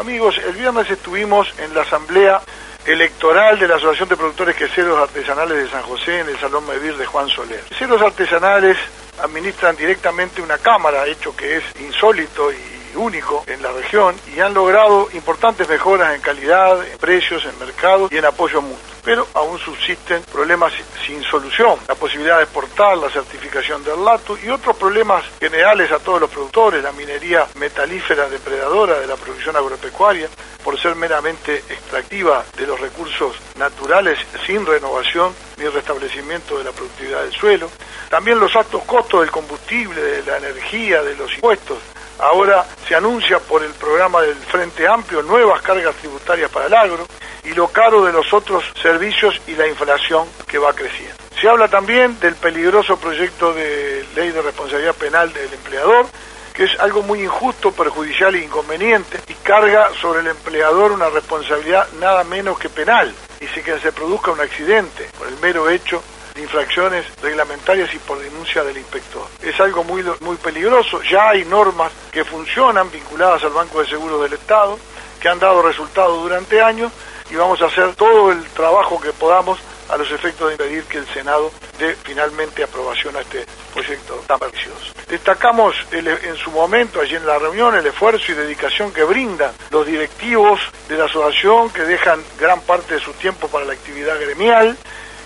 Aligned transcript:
Amigos, 0.00 0.40
el 0.46 0.54
viernes 0.54 0.88
estuvimos 0.88 1.52
en 1.58 1.74
la 1.74 1.82
asamblea 1.82 2.40
electoral 2.86 3.58
de 3.58 3.68
la 3.68 3.74
Asociación 3.74 4.08
de 4.08 4.16
Productores 4.16 4.56
Queseros 4.56 4.98
Artesanales 4.98 5.58
de 5.58 5.68
San 5.68 5.82
José 5.82 6.20
en 6.20 6.28
el 6.30 6.38
Salón 6.38 6.66
Mevir 6.66 6.96
de 6.96 7.04
Juan 7.04 7.28
Soler. 7.28 7.60
Queseros 7.64 8.00
artesanales 8.00 8.78
administran 9.22 9.76
directamente 9.76 10.40
una 10.40 10.56
cámara, 10.56 11.06
hecho 11.06 11.36
que 11.36 11.58
es 11.58 11.64
insólito 11.80 12.50
y 12.50 12.69
único 12.96 13.44
en 13.46 13.62
la 13.62 13.72
región 13.72 14.14
y 14.34 14.40
han 14.40 14.54
logrado 14.54 15.08
importantes 15.12 15.68
mejoras 15.68 16.14
en 16.14 16.20
calidad, 16.20 16.84
en 16.86 16.98
precios, 16.98 17.44
en 17.44 17.58
mercado 17.58 18.08
y 18.10 18.16
en 18.16 18.24
apoyo 18.24 18.60
mutuo. 18.62 18.78
Pero 19.02 19.26
aún 19.34 19.58
subsisten 19.58 20.22
problemas 20.24 20.72
sin 21.06 21.22
solución, 21.22 21.78
la 21.88 21.94
posibilidad 21.94 22.36
de 22.36 22.44
exportar, 22.44 22.98
la 22.98 23.08
certificación 23.08 23.82
del 23.82 24.04
lato 24.04 24.36
y 24.36 24.48
otros 24.50 24.76
problemas 24.76 25.24
generales 25.40 25.90
a 25.90 25.98
todos 25.98 26.20
los 26.20 26.30
productores, 26.30 26.82
la 26.82 26.92
minería 26.92 27.46
metalífera 27.54 28.28
depredadora 28.28 29.00
de 29.00 29.06
la 29.06 29.16
producción 29.16 29.56
agropecuaria, 29.56 30.28
por 30.62 30.78
ser 30.78 30.94
meramente 30.94 31.56
extractiva 31.56 32.44
de 32.56 32.66
los 32.66 32.78
recursos 32.78 33.36
naturales 33.56 34.18
sin 34.46 34.66
renovación 34.66 35.34
ni 35.56 35.66
restablecimiento 35.66 36.58
de 36.58 36.64
la 36.64 36.72
productividad 36.72 37.22
del 37.22 37.32
suelo. 37.32 37.70
También 38.10 38.38
los 38.38 38.54
altos 38.54 38.82
costos 38.84 39.20
del 39.20 39.30
combustible, 39.30 40.00
de 40.00 40.22
la 40.24 40.38
energía, 40.38 41.02
de 41.02 41.14
los 41.16 41.32
impuestos, 41.34 41.78
Ahora 42.22 42.66
se 42.86 42.94
anuncia 42.94 43.38
por 43.38 43.62
el 43.62 43.72
programa 43.72 44.20
del 44.20 44.36
Frente 44.36 44.86
Amplio 44.86 45.22
nuevas 45.22 45.62
cargas 45.62 45.96
tributarias 45.96 46.50
para 46.50 46.66
el 46.66 46.74
agro 46.74 47.06
y 47.44 47.54
lo 47.54 47.68
caro 47.68 48.04
de 48.04 48.12
los 48.12 48.32
otros 48.34 48.62
servicios 48.82 49.40
y 49.46 49.54
la 49.54 49.66
inflación 49.66 50.28
que 50.46 50.58
va 50.58 50.74
creciendo. 50.74 51.16
Se 51.40 51.48
habla 51.48 51.68
también 51.68 52.20
del 52.20 52.34
peligroso 52.34 52.98
proyecto 52.98 53.54
de 53.54 54.04
ley 54.14 54.30
de 54.30 54.42
responsabilidad 54.42 54.94
penal 54.94 55.32
del 55.32 55.50
empleador, 55.50 56.06
que 56.52 56.64
es 56.64 56.78
algo 56.78 57.02
muy 57.02 57.22
injusto, 57.22 57.72
perjudicial 57.72 58.34
e 58.34 58.44
inconveniente, 58.44 59.18
y 59.26 59.34
carga 59.34 59.88
sobre 59.98 60.20
el 60.20 60.26
empleador 60.26 60.92
una 60.92 61.08
responsabilidad 61.08 61.88
nada 61.98 62.24
menos 62.24 62.58
que 62.58 62.68
penal, 62.68 63.14
y 63.40 63.46
si 63.46 63.62
que 63.62 63.78
se 63.78 63.92
produzca 63.92 64.30
un 64.30 64.40
accidente 64.40 65.08
por 65.16 65.26
el 65.28 65.38
mero 65.38 65.70
hecho 65.70 66.02
infracciones 66.36 67.06
reglamentarias 67.20 67.92
y 67.94 67.98
por 67.98 68.18
denuncia 68.18 68.62
del 68.64 68.76
inspector. 68.76 69.26
Es 69.42 69.58
algo 69.60 69.84
muy, 69.84 70.04
muy 70.20 70.36
peligroso, 70.36 71.02
ya 71.02 71.30
hay 71.30 71.44
normas 71.44 71.92
que 72.10 72.24
funcionan 72.24 72.90
vinculadas 72.90 73.42
al 73.44 73.50
Banco 73.50 73.80
de 73.80 73.88
Seguros 73.88 74.22
del 74.22 74.34
Estado, 74.34 74.78
que 75.20 75.28
han 75.28 75.38
dado 75.38 75.62
resultados 75.62 76.22
durante 76.22 76.60
años 76.60 76.92
y 77.30 77.36
vamos 77.36 77.60
a 77.62 77.66
hacer 77.66 77.94
todo 77.94 78.32
el 78.32 78.42
trabajo 78.50 79.00
que 79.00 79.12
podamos 79.12 79.58
a 79.90 79.96
los 79.96 80.10
efectos 80.12 80.46
de 80.48 80.54
impedir 80.54 80.84
que 80.84 80.98
el 80.98 81.06
Senado 81.08 81.50
dé 81.78 81.96
finalmente 82.04 82.62
aprobación 82.62 83.16
a 83.16 83.20
este 83.20 83.44
proyecto 83.72 84.22
tan 84.26 84.38
precioso. 84.38 84.92
Destacamos 85.08 85.74
en 85.90 86.36
su 86.36 86.52
momento, 86.52 87.00
allí 87.00 87.16
en 87.16 87.26
la 87.26 87.38
reunión, 87.38 87.74
el 87.74 87.86
esfuerzo 87.86 88.30
y 88.30 88.34
dedicación 88.36 88.92
que 88.92 89.02
brindan 89.02 89.52
los 89.70 89.84
directivos 89.84 90.60
de 90.88 90.96
la 90.96 91.06
asociación 91.06 91.70
que 91.70 91.82
dejan 91.82 92.22
gran 92.38 92.60
parte 92.60 92.94
de 92.94 93.00
su 93.00 93.12
tiempo 93.14 93.48
para 93.48 93.64
la 93.64 93.72
actividad 93.72 94.20
gremial, 94.20 94.76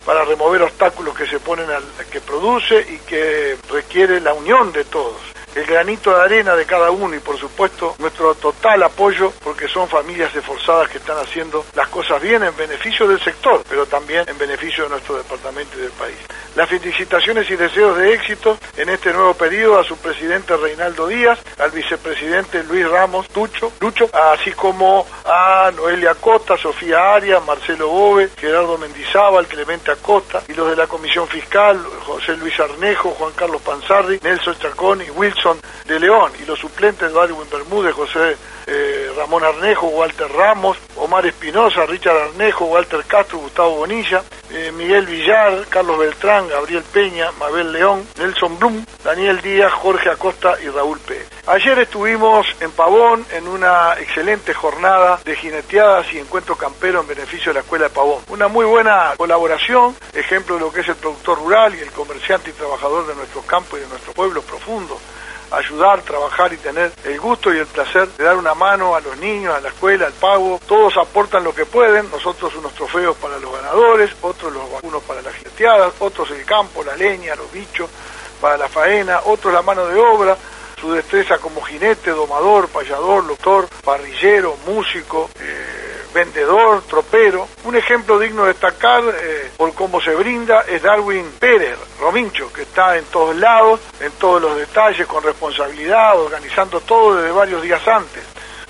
para 0.04 0.24
remover 0.24 0.62
obstáculos 0.62 1.16
que 1.16 1.26
se 1.26 1.40
ponen 1.40 1.70
al 1.70 1.82
que 2.10 2.20
produce 2.20 2.80
y 2.80 2.98
que 2.98 3.56
requiere 3.70 4.20
la 4.20 4.34
unión 4.34 4.72
de 4.72 4.84
todos 4.84 5.33
el 5.54 5.64
granito 5.66 6.14
de 6.14 6.22
arena 6.22 6.54
de 6.56 6.66
cada 6.66 6.90
uno 6.90 7.14
y 7.14 7.20
por 7.20 7.38
supuesto 7.38 7.94
nuestro 7.98 8.34
total 8.34 8.82
apoyo 8.82 9.32
porque 9.42 9.68
son 9.68 9.88
familias 9.88 10.34
esforzadas 10.34 10.88
que 10.88 10.98
están 10.98 11.18
haciendo 11.18 11.64
las 11.74 11.88
cosas 11.88 12.20
bien 12.20 12.42
en 12.42 12.56
beneficio 12.56 13.06
del 13.06 13.20
sector, 13.20 13.62
pero 13.68 13.86
también 13.86 14.24
en 14.28 14.36
beneficio 14.38 14.84
de 14.84 14.90
nuestro 14.90 15.16
departamento 15.16 15.78
y 15.78 15.82
del 15.82 15.92
país. 15.92 16.16
Las 16.56 16.68
felicitaciones 16.68 17.50
y 17.50 17.56
deseos 17.56 17.96
de 17.96 18.14
éxito 18.14 18.58
en 18.76 18.88
este 18.88 19.12
nuevo 19.12 19.34
periodo 19.34 19.78
a 19.78 19.84
su 19.84 19.96
presidente 19.96 20.56
Reinaldo 20.56 21.08
Díaz, 21.08 21.38
al 21.58 21.70
vicepresidente 21.70 22.62
Luis 22.64 22.88
Ramos 22.88 23.28
Tucho, 23.28 23.72
Lucho, 23.80 24.08
así 24.12 24.52
como 24.52 25.06
a 25.24 25.70
Noelia 25.74 26.14
Costa, 26.14 26.56
Sofía 26.56 27.14
Arias, 27.14 27.44
Marcelo 27.44 27.88
Bove, 27.88 28.30
Gerardo 28.36 28.78
Mendizábal, 28.78 29.46
Clemente 29.46 29.90
Acosta 29.90 30.42
y 30.48 30.54
los 30.54 30.70
de 30.70 30.76
la 30.76 30.86
Comisión 30.86 31.26
Fiscal, 31.28 31.84
José 32.06 32.36
Luis 32.36 32.58
Arnejo, 32.60 33.10
Juan 33.10 33.32
Carlos 33.32 33.62
Panzardi, 33.62 34.18
Nelson 34.22 34.56
Chacón 34.58 35.02
y 35.02 35.10
Wilson 35.10 35.43
de 35.86 36.00
León 36.00 36.32
y 36.42 36.46
los 36.46 36.58
suplentes 36.58 37.12
Darwin 37.12 37.48
Bermúdez, 37.50 37.94
José 37.94 38.36
eh, 38.66 39.10
Ramón 39.16 39.44
Arnejo, 39.44 39.88
Walter 39.88 40.30
Ramos, 40.32 40.78
Omar 40.96 41.26
Espinosa, 41.26 41.84
Richard 41.84 42.16
Arnejo, 42.16 42.64
Walter 42.64 43.04
Castro, 43.06 43.38
Gustavo 43.38 43.76
Bonilla, 43.76 44.22
eh, 44.50 44.72
Miguel 44.72 45.04
Villar, 45.04 45.66
Carlos 45.68 45.98
Beltrán, 45.98 46.48
Gabriel 46.48 46.82
Peña, 46.84 47.30
Mabel 47.32 47.72
León, 47.72 48.06
Nelson 48.16 48.58
Blum, 48.58 48.86
Daniel 49.04 49.42
Díaz, 49.42 49.72
Jorge 49.72 50.08
Acosta 50.08 50.54
y 50.62 50.68
Raúl 50.68 50.98
Pérez. 51.00 51.28
Ayer 51.46 51.78
estuvimos 51.78 52.46
en 52.60 52.70
Pavón 52.70 53.26
en 53.32 53.46
una 53.46 53.94
excelente 54.00 54.54
jornada 54.54 55.20
de 55.22 55.36
jineteadas 55.36 56.10
y 56.14 56.18
encuentro 56.18 56.56
campero 56.56 57.02
en 57.02 57.06
beneficio 57.06 57.50
de 57.50 57.54
la 57.54 57.60
Escuela 57.60 57.84
de 57.84 57.90
Pavón. 57.90 58.22
Una 58.28 58.48
muy 58.48 58.64
buena 58.64 59.12
colaboración, 59.18 59.94
ejemplo 60.14 60.54
de 60.54 60.62
lo 60.62 60.72
que 60.72 60.80
es 60.80 60.88
el 60.88 60.96
productor 60.96 61.38
rural 61.38 61.74
y 61.74 61.80
el 61.80 61.90
comerciante 61.90 62.48
y 62.48 62.54
trabajador 62.54 63.06
de 63.06 63.14
nuestro 63.14 63.42
campo 63.42 63.76
y 63.76 63.80
de 63.80 63.88
nuestro 63.88 64.14
pueblo 64.14 64.40
profundo 64.40 64.98
ayudar, 65.56 66.02
trabajar 66.02 66.52
y 66.52 66.56
tener 66.56 66.92
el 67.04 67.18
gusto 67.20 67.52
y 67.52 67.58
el 67.58 67.66
placer 67.66 68.08
de 68.08 68.24
dar 68.24 68.36
una 68.36 68.54
mano 68.54 68.94
a 68.94 69.00
los 69.00 69.16
niños, 69.18 69.54
a 69.54 69.60
la 69.60 69.68
escuela, 69.68 70.06
al 70.06 70.12
pago. 70.12 70.60
Todos 70.66 70.96
aportan 70.96 71.44
lo 71.44 71.54
que 71.54 71.66
pueden, 71.66 72.10
nosotros 72.10 72.54
unos 72.56 72.74
trofeos 72.74 73.16
para 73.16 73.38
los 73.38 73.52
ganadores, 73.52 74.10
otros 74.22 74.52
los 74.52 74.70
vacunos 74.72 75.02
para 75.02 75.22
las 75.22 75.34
jineteadas, 75.34 75.94
otros 75.98 76.30
el 76.30 76.44
campo, 76.44 76.82
la 76.84 76.96
leña, 76.96 77.34
los 77.34 77.50
bichos, 77.52 77.88
para 78.40 78.56
la 78.56 78.68
faena, 78.68 79.20
otros 79.24 79.52
la 79.52 79.62
mano 79.62 79.86
de 79.86 79.98
obra, 79.98 80.36
su 80.80 80.92
destreza 80.92 81.38
como 81.38 81.62
jinete, 81.62 82.10
domador, 82.10 82.68
payador, 82.68 83.26
doctor, 83.26 83.68
parrillero, 83.84 84.56
músico, 84.66 85.30
eh, 85.40 85.73
vendedor, 86.14 86.82
tropero. 86.82 87.46
Un 87.64 87.76
ejemplo 87.76 88.18
digno 88.18 88.42
de 88.42 88.54
destacar 88.54 89.02
eh, 89.04 89.50
por 89.56 89.74
cómo 89.74 90.00
se 90.00 90.14
brinda 90.14 90.62
es 90.62 90.82
Darwin 90.82 91.32
Pérez, 91.38 91.76
Romincho, 92.00 92.50
que 92.52 92.62
está 92.62 92.96
en 92.96 93.04
todos 93.06 93.36
lados, 93.36 93.80
en 94.00 94.12
todos 94.12 94.40
los 94.40 94.56
detalles, 94.56 95.06
con 95.06 95.22
responsabilidad, 95.22 96.18
organizando 96.18 96.80
todo 96.80 97.16
desde 97.16 97.32
varios 97.32 97.60
días 97.60 97.86
antes 97.86 98.22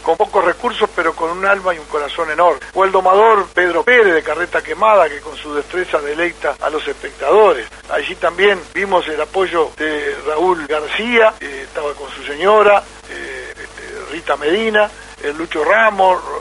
con 0.05 0.19
pocos 0.19 0.45
recursos 0.45 0.89
pero 0.95 1.17
con 1.17 1.31
un 1.31 1.47
alma 1.47 1.75
y 1.75 1.79
un 1.79 1.87
corazón 1.87 2.31
enorme. 2.31 2.61
O 2.75 2.85
el 2.85 2.93
domador 2.93 3.47
Pedro 3.55 3.83
Pérez 3.83 4.15
de 4.15 4.23
Carreta 4.23 4.63
Quemada 4.63 5.09
que 5.09 5.21
con 5.21 5.35
su 5.35 5.55
destreza 5.55 5.99
deleita 6.01 6.57
a 6.61 6.71
los 6.71 6.87
espectadores. 6.87 7.67
Allí 7.91 8.15
también 8.17 8.61
vimos 8.75 9.09
el 9.09 9.21
apoyo 9.21 9.71
de 9.77 10.15
Raúl 10.27 10.67
García, 10.67 11.35
estaba 11.41 11.95
con 11.95 12.11
su 12.11 12.23
señora, 12.23 12.85
eh, 13.09 13.55
este, 13.57 14.13
Rita 14.13 14.37
Medina, 14.37 14.91
el 15.23 15.37
Lucho 15.37 15.65
Ramos, 15.65 16.23
eh, 16.23 16.34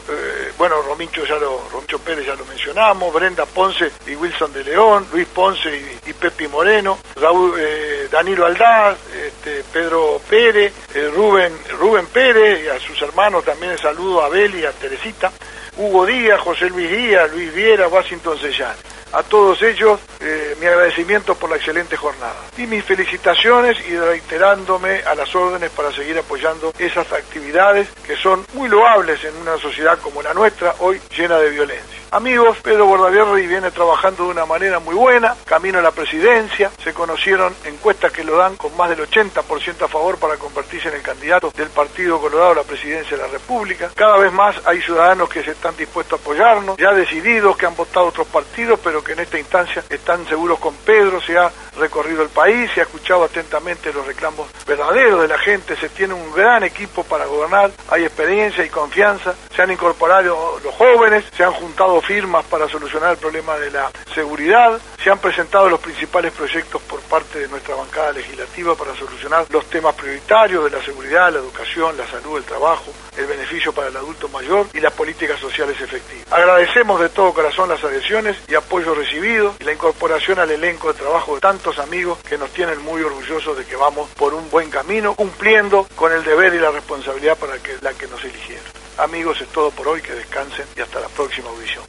bueno, 0.58 0.82
Romincho, 0.82 1.26
ya 1.26 1.36
lo, 1.36 1.64
Pérez 2.04 2.26
ya 2.26 2.36
lo 2.36 2.46
mencionamos, 2.46 3.14
Brenda 3.14 3.46
Ponce 3.46 3.92
y 4.08 4.16
Wilson 4.16 4.54
de 4.54 4.64
León, 4.64 5.08
Luis 5.12 5.28
Ponce 5.28 6.00
y, 6.06 6.14
Pepi 6.14 6.48
Moreno, 6.48 6.98
Raúl, 7.16 7.56
eh, 7.60 8.08
Danilo 8.12 8.46
Aldaz, 8.46 8.98
este, 9.14 9.64
Pedro 9.72 10.22
Pérez, 10.30 10.74
eh, 10.94 11.12
Rubén, 11.14 11.54
Rubén 11.80 12.06
Pérez 12.08 12.66
y 12.66 12.68
a 12.70 12.80
sus 12.80 13.02
hermanos 13.02 13.44
también 13.44 13.78
saludo 13.78 14.22
a 14.22 14.30
Beli 14.30 14.62
y 14.62 14.66
a 14.66 14.72
Teresita, 14.72 15.32
Hugo 15.78 16.06
Díaz, 16.06 16.40
José 16.42 16.70
Luis 16.70 16.90
Díaz, 16.90 17.32
Luis 17.32 17.54
Viera, 17.54 17.88
Washington 17.88 18.38
Sellán 18.40 18.76
a 19.14 19.24
todos 19.24 19.62
ellos 19.62 20.00
eh, 20.20 20.56
mi 20.60 20.66
agradecimiento 20.66 21.36
por 21.36 21.50
la 21.50 21.56
excelente 21.56 21.96
jornada 21.96 22.36
y 22.58 22.66
mis 22.66 22.84
felicitaciones 22.84 23.78
y 23.88 23.96
reiterándome 23.96 25.04
a 25.04 25.16
las 25.16 25.34
órdenes 25.36 25.70
para 25.72 25.92
seguir 25.92 26.18
apoyando 26.18 26.74
esas 26.78 27.12
actividades 27.14 27.88
que 28.06 28.16
son 28.16 28.46
muy 28.54 28.68
loables 28.68 29.24
en 29.24 29.36
una 29.38 29.58
sociedad 29.58 29.98
como 30.00 30.22
la 30.22 30.34
nuestra, 30.34 30.76
hoy 30.80 31.00
llena 31.16 31.38
de 31.38 31.50
violencia. 31.50 32.03
Amigos, 32.14 32.58
Pedro 32.62 32.86
Guardavierri 32.86 33.48
viene 33.48 33.72
trabajando 33.72 34.26
de 34.26 34.30
una 34.30 34.46
manera 34.46 34.78
muy 34.78 34.94
buena, 34.94 35.36
camino 35.46 35.80
a 35.80 35.82
la 35.82 35.90
presidencia, 35.90 36.70
se 36.84 36.94
conocieron 36.94 37.56
encuestas 37.66 38.12
que 38.12 38.24
lo 38.24 38.38
dan 38.38 38.56
con 38.56 38.78
más 38.78 38.92
del 38.92 39.00
80% 39.00 39.82
a 39.82 39.88
favor 39.88 40.20
para 40.20 40.38
convertirse 40.38 40.90
en 40.90 40.94
el 40.94 41.02
candidato 41.02 41.52
del 41.58 41.70
Partido 41.70 42.22
Colorado 42.22 42.52
a 42.52 42.56
la 42.58 42.64
presidencia 42.64 43.18
de 43.18 43.24
la 43.24 43.30
República. 43.30 43.90
Cada 43.96 44.18
vez 44.18 44.32
más 44.32 44.56
hay 44.64 44.80
ciudadanos 44.84 45.28
que 45.28 45.44
se 45.44 45.54
están 45.54 45.76
dispuestos 45.76 46.20
a 46.20 46.22
apoyarnos, 46.22 46.78
ya 46.78 46.94
decididos 46.94 47.58
que 47.58 47.66
han 47.66 47.76
votado 47.76 48.06
otros 48.06 48.28
partidos, 48.28 48.80
pero 48.84 49.04
que 49.04 49.14
en 49.14 49.22
esta 49.22 49.40
instancia 49.40 49.84
están 49.90 50.24
seguros 50.28 50.60
con 50.60 50.76
Pedro, 50.76 51.20
se 51.20 51.36
ha 51.36 51.52
recorrido 51.80 52.22
el 52.22 52.30
país, 52.30 52.70
se 52.76 52.82
ha 52.82 52.84
escuchado 52.84 53.24
atentamente 53.24 53.92
los 53.92 54.06
reclamos 54.06 54.48
verdaderos 54.68 55.24
de 55.24 55.30
la 55.30 55.40
gente, 55.40 55.76
se 55.76 55.90
tiene 55.90 56.14
un 56.14 56.32
gran 56.32 56.64
equipo 56.64 57.04
para 57.04 57.26
gobernar, 57.26 57.72
hay 57.90 58.04
experiencia 58.04 58.64
y 58.64 58.70
confianza, 58.70 59.34
se 59.56 59.64
han 59.64 59.72
incorporado 59.72 60.60
los 60.64 60.76
jóvenes, 60.76 61.26
se 61.36 61.44
han 61.44 61.54
juntado 61.54 62.03
firmas 62.04 62.46
para 62.46 62.68
solucionar 62.68 63.12
el 63.12 63.18
problema 63.18 63.58
de 63.58 63.72
la 63.72 63.92
seguridad. 64.14 64.80
Se 65.04 65.10
han 65.10 65.20
presentado 65.20 65.70
los 65.70 65.80
principales 65.80 66.32
proyectos 66.34 66.82
por 66.84 67.00
parte 67.02 67.40
de 67.40 67.48
nuestra 67.48 67.76
bancada 67.76 68.12
legislativa 68.12 68.76
para 68.76 68.96
solucionar 68.96 69.46
los 69.50 69.66
temas 69.70 69.96
prioritarios 69.96 70.64
de 70.66 70.78
la 70.78 70.84
seguridad, 70.84 71.32
la 71.32 71.40
educación, 71.40 71.98
la 71.98 72.08
salud, 72.08 72.38
el 72.38 72.44
trabajo, 72.44 72.92
el 73.18 73.26
beneficio 73.26 73.74
para 73.74 73.88
el 73.88 73.98
adulto 73.98 74.28
mayor 74.30 74.68
y 74.74 74.80
las 74.80 74.94
políticas 74.94 75.40
sociales 75.40 75.80
efectivas. 75.80 76.26
Agradecemos 76.32 77.00
de 77.00 77.10
todo 77.10 77.34
corazón 77.34 77.70
las 77.70 77.84
adhesiones 77.84 78.38
y 78.48 78.56
apoyo 78.56 78.94
recibido 78.94 79.56
y 79.60 79.64
la 79.64 79.74
incorporación 79.74 80.40
al 80.40 80.52
elenco 80.52 80.92
de 80.92 81.00
trabajo 81.00 81.36
de 81.36 81.42
tantos 81.42 81.80
amigos 81.80 82.20
que 82.28 82.38
nos 82.38 82.50
tienen 82.52 82.82
muy 82.82 83.02
orgullosos 83.02 83.58
de 83.58 83.66
que 83.66 83.76
vamos 83.76 84.10
por 84.12 84.34
un 84.34 84.50
buen 84.50 84.70
camino, 84.70 85.16
cumpliendo 85.16 85.88
con 85.96 86.12
el 86.12 86.24
deber 86.24 86.54
y 86.54 86.60
la 86.60 86.72
responsabilidad 86.72 87.38
para 87.38 87.58
que, 87.60 87.78
la 87.82 87.94
que 87.94 88.08
nos 88.08 88.24
eligieron. 88.24 88.66
Amigos, 88.98 89.42
es 89.42 89.48
todo 89.48 89.72
por 89.72 89.88
hoy, 89.88 90.02
que 90.02 90.14
descansen 90.14 90.66
y 90.76 90.82
hasta 90.82 91.00
la 91.00 91.08
próxima 91.08 91.50
audición. 91.50 91.84